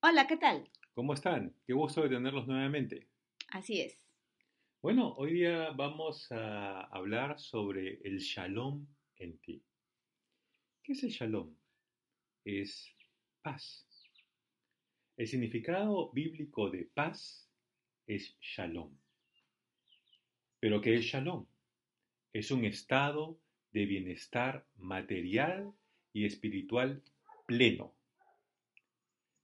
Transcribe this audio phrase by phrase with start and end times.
[0.00, 0.70] Hola, ¿qué tal?
[0.94, 1.52] ¿Cómo están?
[1.66, 3.08] Qué gusto de tenerlos nuevamente.
[3.50, 4.06] Así es.
[4.80, 9.60] Bueno, hoy día vamos a hablar sobre el shalom en ti.
[10.84, 11.52] ¿Qué es el shalom?
[12.44, 12.94] Es
[13.42, 13.88] paz.
[15.16, 17.50] El significado bíblico de paz
[18.06, 18.96] es shalom.
[20.60, 21.44] ¿Pero qué es shalom?
[22.32, 23.40] Es un estado
[23.72, 25.72] de bienestar material
[26.12, 27.02] y espiritual
[27.46, 27.97] pleno.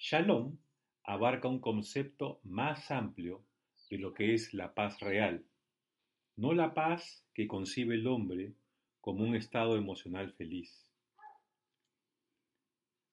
[0.00, 0.56] Shalom
[1.02, 3.42] abarca un concepto más amplio
[3.90, 5.44] de lo que es la paz real,
[6.36, 8.54] no la paz que concibe el hombre
[9.00, 10.88] como un estado emocional feliz.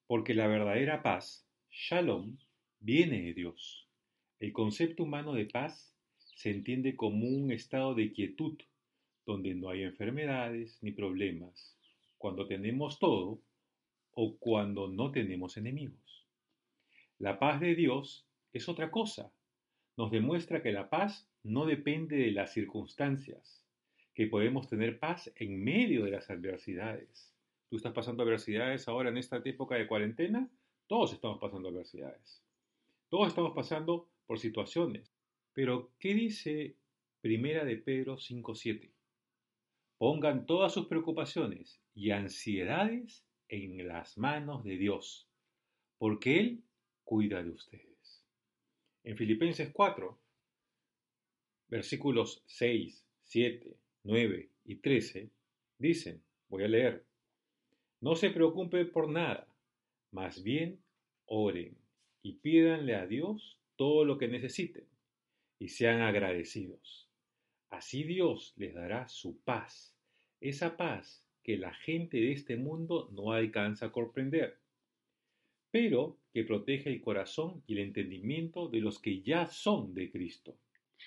[0.06, 2.38] Porque la verdadera paz, shalom,
[2.78, 3.88] viene de Dios.
[4.38, 5.92] El concepto humano de paz
[6.36, 8.60] se entiende como un estado de quietud,
[9.26, 11.76] donde no hay enfermedades ni problemas,
[12.16, 13.42] cuando tenemos todo
[14.12, 16.25] o cuando no tenemos enemigos.
[17.18, 19.32] La paz de Dios es otra cosa.
[19.96, 23.64] Nos demuestra que la paz no depende de las circunstancias,
[24.14, 27.34] que podemos tener paz en medio de las adversidades.
[27.70, 30.50] Tú estás pasando adversidades ahora en esta época de cuarentena,
[30.86, 32.44] todos estamos pasando adversidades.
[33.08, 35.16] Todos estamos pasando por situaciones.
[35.54, 36.76] Pero, ¿qué dice
[37.22, 38.92] Primera de Pedro 5.7?
[39.96, 45.30] Pongan todas sus preocupaciones y ansiedades en las manos de Dios,
[45.98, 46.65] porque Él
[47.06, 48.24] cuida de ustedes.
[49.04, 50.18] En Filipenses 4,
[51.68, 55.30] versículos 6, 7, 9 y 13,
[55.78, 57.06] dicen, voy a leer,
[58.00, 59.46] no se preocupen por nada,
[60.10, 60.82] más bien
[61.26, 61.78] oren
[62.22, 64.84] y pídanle a Dios todo lo que necesiten
[65.60, 67.08] y sean agradecidos.
[67.70, 69.96] Así Dios les dará su paz,
[70.40, 74.58] esa paz que la gente de este mundo no alcanza a comprender,
[75.78, 80.56] pero que protege el corazón y el entendimiento de los que ya son de Cristo.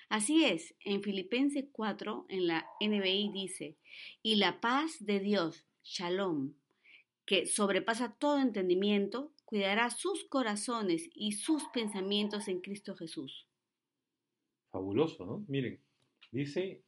[0.10, 3.78] Así es, en Filipenses 4, en la NBI dice,
[4.22, 6.54] y la paz de Dios, Shalom,
[7.26, 13.48] que sobrepasa todo entendimiento, cuidará sus corazones y sus pensamientos en Cristo Jesús.
[14.70, 15.46] Fabuloso, ¿no?
[15.48, 15.80] Miren,
[16.32, 16.84] dice,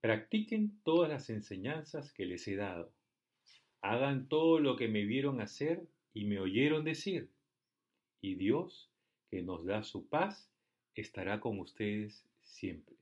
[0.00, 2.92] practiquen todas las enseñanzas que les he dado.
[3.80, 7.28] Hagan todo lo que me vieron hacer y me oyeron decir.
[8.22, 8.90] Y Dios,
[9.28, 10.50] que nos da su paz,
[10.94, 12.96] estará con ustedes siempre.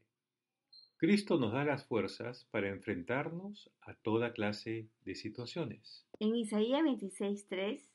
[0.96, 6.04] Cristo nos da las fuerzas para enfrentarnos a toda clase de situaciones.
[6.18, 7.88] En Isaías 26:3,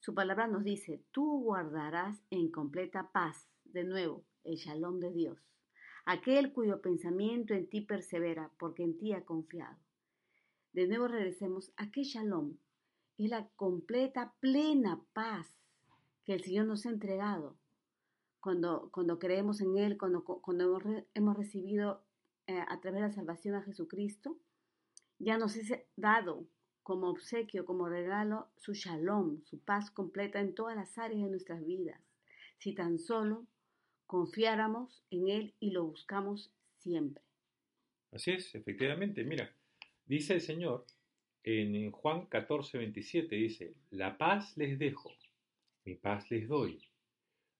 [0.00, 5.38] su palabra nos dice, tú guardarás en completa paz, de nuevo, el shalom de Dios,
[6.04, 9.78] aquel cuyo pensamiento en ti persevera, porque en ti ha confiado.
[10.74, 12.58] De nuevo regresemos a qué shalom,
[13.18, 15.46] es la completa, plena paz
[16.24, 17.56] que el Señor nos ha entregado.
[18.40, 22.04] Cuando, cuando creemos en Él, cuando, cuando hemos, hemos recibido
[22.46, 24.38] eh, a través de la salvación a Jesucristo,
[25.18, 26.46] ya nos es dado
[26.82, 31.64] como obsequio, como regalo, su shalom, su paz completa en todas las áreas de nuestras
[31.66, 32.00] vidas.
[32.58, 33.46] Si tan solo
[34.06, 37.24] confiáramos en Él y lo buscamos siempre.
[38.12, 39.24] Así es, efectivamente.
[39.24, 39.52] Mira,
[40.06, 40.86] dice el Señor
[41.46, 45.12] en Juan 14, 27, dice, la paz les dejo,
[45.84, 46.82] mi paz les doy.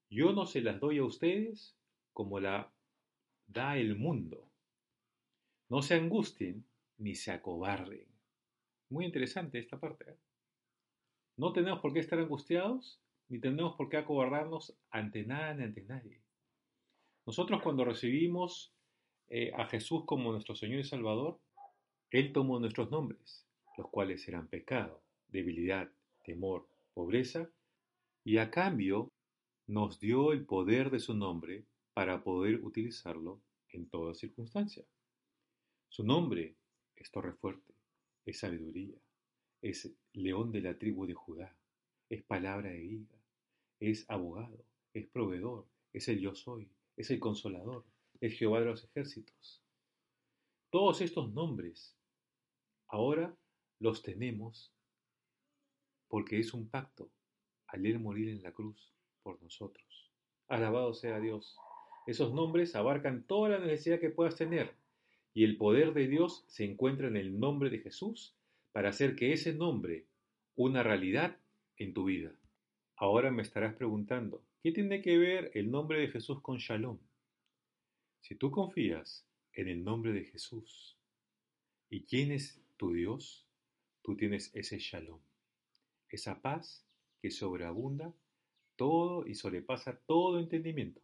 [0.09, 1.73] Yo no se las doy a ustedes
[2.11, 2.69] como la
[3.47, 4.51] da el mundo.
[5.69, 6.65] No se angustien
[6.97, 8.05] ni se acobarden.
[8.89, 10.11] Muy interesante esta parte.
[10.11, 10.17] ¿eh?
[11.37, 12.99] No tenemos por qué estar angustiados
[13.29, 16.21] ni tenemos por qué acobardarnos ante nada ni ante nadie.
[17.25, 18.73] Nosotros cuando recibimos
[19.29, 21.39] eh, a Jesús como nuestro Señor y Salvador,
[22.11, 23.46] Él tomó nuestros nombres,
[23.77, 25.91] los cuales eran pecado, debilidad,
[26.23, 27.49] temor, pobreza,
[28.23, 29.11] y a cambio
[29.67, 34.85] nos dio el poder de su nombre para poder utilizarlo en toda circunstancia.
[35.89, 36.55] Su nombre
[36.95, 37.73] es torre fuerte,
[38.25, 38.97] es sabiduría,
[39.61, 41.55] es león de la tribu de Judá,
[42.09, 43.15] es palabra de vida,
[43.79, 47.85] es abogado, es proveedor, es el yo soy, es el consolador,
[48.19, 49.61] es Jehová de los ejércitos.
[50.69, 51.95] Todos estos nombres
[52.87, 53.35] ahora
[53.79, 54.73] los tenemos
[56.07, 57.11] porque es un pacto
[57.67, 58.93] al él morir en la cruz
[59.23, 60.11] por nosotros.
[60.47, 61.57] Alabado sea Dios.
[62.05, 64.75] Esos nombres abarcan toda la necesidad que puedas tener
[65.33, 68.35] y el poder de Dios se encuentra en el nombre de Jesús
[68.71, 70.05] para hacer que ese nombre
[70.55, 71.37] una realidad
[71.77, 72.31] en tu vida.
[72.95, 76.97] Ahora me estarás preguntando, ¿qué tiene que ver el nombre de Jesús con Shalom?
[78.21, 80.97] Si tú confías en el nombre de Jesús
[81.89, 83.46] y quién es tu Dios,
[84.07, 85.19] tú tienes ese Shalom,
[86.07, 86.87] esa paz
[87.21, 88.15] que sobreabunda
[88.77, 91.01] todo y sobrepasa todo entendimiento.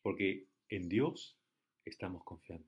[0.00, 1.36] Porque en Dios
[1.84, 2.66] estamos confiando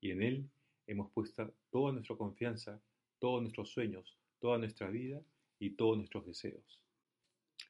[0.00, 0.50] y en Él
[0.86, 2.80] hemos puesto toda nuestra confianza,
[3.18, 5.20] todos nuestros sueños, toda nuestra vida
[5.58, 6.80] y todos nuestros deseos.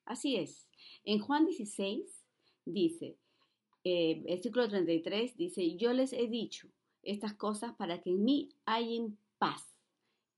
[0.05, 0.69] Así es.
[1.05, 2.23] En Juan 16
[2.67, 3.17] dice,
[3.85, 6.69] eh, versículo 33 dice, yo les he dicho
[7.03, 9.72] estas cosas para que en mí hayan paz.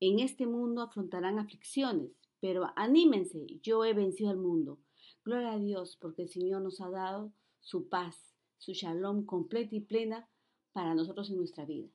[0.01, 2.11] En este mundo afrontarán aflicciones,
[2.41, 4.79] pero anímense, yo he vencido al mundo.
[5.23, 7.31] Gloria a Dios porque el Señor nos ha dado
[7.61, 10.27] su paz, su shalom completa y plena
[10.73, 11.87] para nosotros en nuestra vida.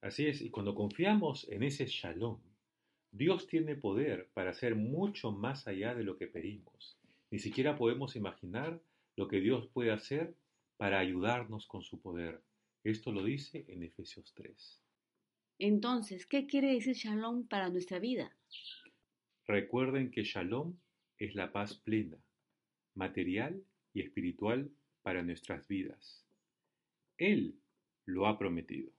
[0.00, 2.40] Así es, y cuando confiamos en ese shalom,
[3.12, 6.98] Dios tiene poder para hacer mucho más allá de lo que pedimos.
[7.30, 8.82] Ni siquiera podemos imaginar
[9.16, 10.34] lo que Dios puede hacer
[10.76, 12.42] para ayudarnos con su poder.
[12.84, 14.85] Esto lo dice en Efesios 3.
[15.58, 18.36] Entonces, ¿qué quiere decir shalom para nuestra vida?
[19.46, 20.76] Recuerden que shalom
[21.18, 22.18] es la paz plena,
[22.94, 23.62] material
[23.94, 24.70] y espiritual
[25.02, 26.26] para nuestras vidas.
[27.16, 27.54] Él
[28.04, 28.90] lo ha prometido.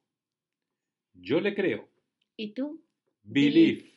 [1.13, 1.89] Yo le creo.
[2.35, 2.81] ¿Y tú?
[3.23, 3.96] Believe.